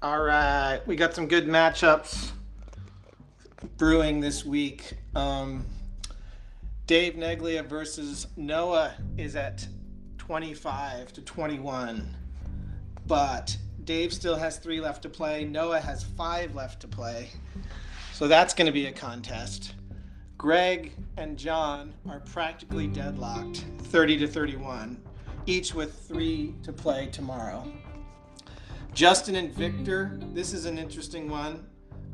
All 0.00 0.20
right, 0.20 0.80
we 0.86 0.94
got 0.94 1.12
some 1.12 1.26
good 1.26 1.48
matchups 1.48 2.30
brewing 3.78 4.20
this 4.20 4.44
week. 4.44 4.92
Um, 5.16 5.66
Dave 6.86 7.14
Neglia 7.14 7.66
versus 7.66 8.28
Noah 8.36 8.94
is 9.16 9.34
at 9.34 9.66
25 10.18 11.12
to 11.14 11.22
21, 11.22 12.16
but 13.08 13.56
Dave 13.82 14.12
still 14.12 14.36
has 14.36 14.58
three 14.58 14.80
left 14.80 15.02
to 15.02 15.08
play. 15.08 15.44
Noah 15.44 15.80
has 15.80 16.04
five 16.04 16.54
left 16.54 16.78
to 16.82 16.86
play, 16.86 17.30
so 18.12 18.28
that's 18.28 18.54
going 18.54 18.66
to 18.66 18.72
be 18.72 18.86
a 18.86 18.92
contest. 18.92 19.74
Greg 20.36 20.92
and 21.16 21.36
John 21.36 21.92
are 22.08 22.20
practically 22.20 22.86
deadlocked, 22.86 23.64
30 23.78 24.18
to 24.18 24.28
31, 24.28 25.02
each 25.46 25.74
with 25.74 25.98
three 26.06 26.54
to 26.62 26.72
play 26.72 27.08
tomorrow. 27.08 27.66
Justin 28.98 29.36
and 29.36 29.52
Victor, 29.54 30.18
this 30.34 30.52
is 30.52 30.64
an 30.64 30.76
interesting 30.76 31.28
one. 31.28 31.64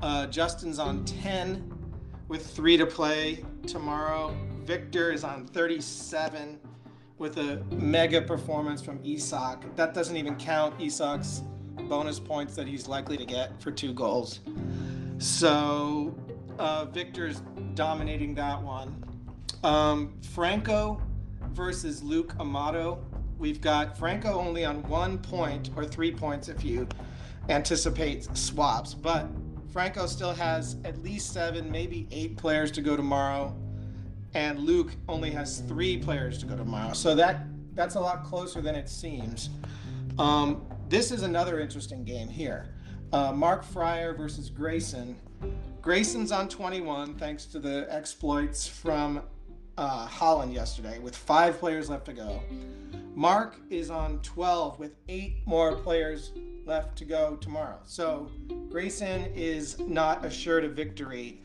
Uh, 0.03 0.27
Justin's 0.27 0.79
on 0.79 1.03
10 1.07 1.73
with 2.29 2.47
three 2.47 2.77
to 2.77 2.85
play 2.85 3.43
tomorrow. 3.67 4.37
Victor 4.65 5.11
is 5.11 5.25
on 5.25 5.47
37 5.47 6.61
with 7.17 7.39
a 7.39 7.65
mega 7.71 8.21
performance 8.21 8.83
from 8.83 9.01
Isak. 9.03 9.75
That 9.77 9.95
doesn't 9.95 10.15
even 10.15 10.37
count 10.37 10.79
Isak's 10.79 11.41
bonus 11.89 12.21
points 12.21 12.55
that 12.57 12.69
he's 12.69 12.87
likely 12.87 13.17
to 13.17 13.25
get 13.25 13.59
for 13.63 13.71
two 13.71 13.95
goals. 13.95 14.41
So 15.17 16.15
uh, 16.59 16.85
Victor's 16.85 17.41
dominating 17.75 18.35
that 18.35 18.63
one. 18.63 19.03
Um, 19.63 20.21
Franco 20.35 21.01
versus 21.55 22.03
Luke 22.03 22.35
Amato. 22.39 23.03
We've 23.39 23.61
got 23.61 23.99
Franco 23.99 24.39
only 24.39 24.65
on 24.65 24.83
one 24.89 25.19
point 25.19 25.71
or 25.77 25.85
three 25.85 26.13
points 26.13 26.49
if 26.49 26.65
you 26.65 26.89
anticipate 27.49 28.25
swaps, 28.37 28.95
but 28.95 29.29
Franco 29.73 30.07
still 30.07 30.33
has 30.33 30.77
at 30.85 31.03
least 31.03 31.33
seven, 31.33 31.71
maybe 31.71 32.07
eight 32.13 32.37
players 32.37 32.71
to 32.73 32.81
go 32.81 32.97
tomorrow, 32.97 33.55
and 34.35 34.61
Luke 34.61 34.93
only 35.09 35.31
has 35.31 35.61
three 35.61 35.97
players 35.97 36.39
to 36.39 36.47
go 36.47 36.57
tomorrow. 36.57 36.93
So 36.93 37.15
that 37.17 37.47
that's 37.75 37.97
a 37.97 38.01
lot 38.01 38.25
closer 38.25 38.61
than 38.61 38.77
it 38.77 38.89
seems. 38.89 39.51
Um, 40.19 40.65
this 40.89 41.11
is 41.11 41.23
another 41.23 41.59
interesting 41.59 42.05
game 42.05 42.29
here. 42.29 42.69
Uh, 43.13 43.33
Mark 43.33 43.65
Fryer 43.65 44.15
versus 44.15 44.49
Grayson. 44.49 45.17
Grayson's 45.83 46.33
on 46.33 46.49
21 46.49 47.17
thanks 47.17 47.45
to 47.47 47.59
the 47.59 47.87
exploits 47.91 48.67
from 48.67 49.23
uh, 49.77 50.07
Haaland 50.07 50.53
yesterday 50.53 50.99
with 50.99 51.17
five 51.17 51.59
players 51.59 51.91
left 51.91 52.07
to 52.07 52.13
go. 52.13 52.41
Mark 53.15 53.57
is 53.71 53.91
on 53.91 54.21
12 54.21 54.79
with 54.79 54.97
eight 55.09 55.37
more 55.47 55.77
players 55.77 56.33
left 56.67 56.97
to 56.99 57.05
go 57.05 57.37
tomorrow. 57.37 57.79
So 57.85 58.31
Grayson 58.71 59.27
is 59.35 59.79
not 59.79 60.25
assured 60.25 60.65
of 60.65 60.73
victory 60.73 61.41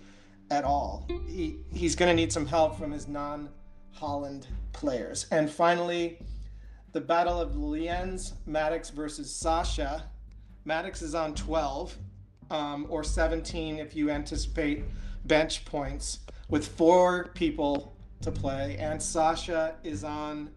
at 0.50 0.63
all. 0.63 1.07
He, 1.27 1.57
he's 1.72 1.95
going 1.95 2.09
to 2.09 2.16
need 2.16 2.33
some 2.33 2.45
help 2.45 2.77
from 2.77 2.91
his 2.91 3.07
non 3.07 3.50
Haaland 4.00 4.45
players. 4.73 5.27
And 5.31 5.50
finally, 5.50 6.19
the 6.91 7.02
Battle 7.02 7.39
of 7.39 7.52
Lienz, 7.52 8.33
Maddox 8.45 8.89
versus 8.89 9.33
Sasha. 9.33 10.05
Maddox 10.66 11.02
is 11.02 11.13
on 11.13 11.35
12 11.35 11.95
um, 12.50 12.88
or 12.89 13.03
17 13.03 13.77
if 13.77 13.95
you 13.95 14.09
anticipate 14.09 14.83
bench 15.25 15.66
points 15.66 16.19
with 16.47 16.67
four 16.67 17.30
people 17.35 17.95
to 18.22 18.31
play. 18.31 18.78
And 18.78 19.02
Sasha 19.02 19.75
is 19.84 20.03
on 20.03 20.50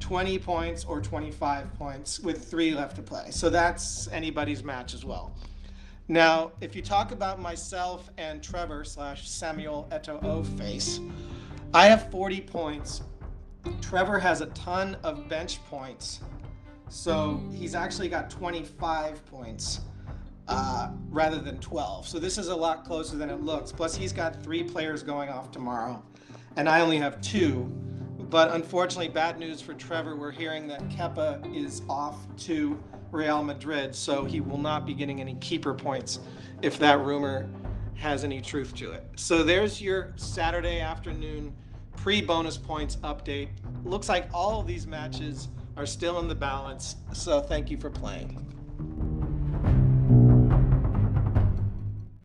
20 0.00 0.38
points 0.38 0.84
or 0.84 1.00
25 1.00 1.74
points 1.74 2.20
with 2.20 2.48
three 2.48 2.72
left 2.72 2.96
to 2.96 3.02
play. 3.02 3.30
So 3.30 3.50
that's 3.50 4.08
anybody's 4.08 4.62
match 4.62 4.94
as 4.94 5.04
well. 5.04 5.34
Now, 6.08 6.52
if 6.62 6.74
you 6.74 6.80
talk 6.80 7.12
about 7.12 7.38
myself 7.40 8.10
and 8.16 8.42
Trevor 8.42 8.82
slash 8.84 9.28
Samuel 9.28 9.86
Eto'o 9.92 10.46
face, 10.58 11.00
I 11.74 11.86
have 11.86 12.10
40 12.10 12.40
points. 12.42 13.02
Trevor 13.82 14.18
has 14.18 14.40
a 14.40 14.46
ton 14.46 14.96
of 15.02 15.28
bench 15.28 15.62
points. 15.66 16.20
So 16.88 17.42
he's 17.52 17.74
actually 17.74 18.08
got 18.08 18.30
25 18.30 19.24
points 19.26 19.80
rather 21.18 21.38
than 21.38 21.58
12. 21.58 22.06
So 22.06 22.20
this 22.20 22.38
is 22.38 22.46
a 22.46 22.54
lot 22.54 22.84
closer 22.84 23.16
than 23.16 23.28
it 23.28 23.42
looks. 23.42 23.72
Plus, 23.72 23.96
he's 23.96 24.12
got 24.12 24.40
three 24.40 24.62
players 24.62 25.02
going 25.02 25.28
off 25.28 25.50
tomorrow, 25.50 26.00
and 26.54 26.68
I 26.68 26.80
only 26.80 26.96
have 26.98 27.20
two. 27.20 27.64
But 28.30 28.52
unfortunately, 28.52 29.08
bad 29.08 29.36
news 29.36 29.60
for 29.60 29.74
Trevor. 29.74 30.14
We're 30.14 30.30
hearing 30.30 30.68
that 30.68 30.88
Kepa 30.90 31.56
is 31.56 31.82
off 31.90 32.18
to 32.46 32.78
Real 33.10 33.42
Madrid, 33.42 33.96
so 33.96 34.24
he 34.24 34.40
will 34.40 34.58
not 34.58 34.86
be 34.86 34.94
getting 34.94 35.20
any 35.20 35.34
keeper 35.40 35.74
points 35.74 36.20
if 36.62 36.78
that 36.78 37.00
rumor 37.00 37.48
has 37.96 38.22
any 38.22 38.40
truth 38.40 38.72
to 38.76 38.92
it. 38.92 39.04
So 39.16 39.42
there's 39.42 39.82
your 39.82 40.12
Saturday 40.14 40.78
afternoon 40.78 41.52
pre 41.96 42.22
bonus 42.22 42.56
points 42.56 42.94
update. 42.98 43.48
Looks 43.84 44.08
like 44.08 44.28
all 44.32 44.60
of 44.60 44.68
these 44.68 44.86
matches 44.86 45.48
are 45.76 45.86
still 45.86 46.20
in 46.20 46.28
the 46.28 46.34
balance, 46.36 46.94
so 47.12 47.40
thank 47.40 47.72
you 47.72 47.76
for 47.76 47.90
playing. 47.90 48.57